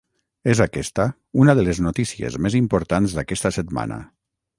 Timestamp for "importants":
2.61-3.17